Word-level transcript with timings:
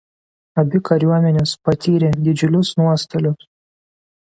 Abi 0.61 0.79
kariuomenės 0.89 1.53
patyrė 1.69 2.11
didžiulius 2.29 2.73
nuostolius. 2.83 3.49